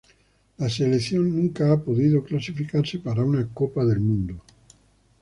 [0.57, 4.41] La selección nunca ha podido clasificarse para una Copa del Mundo.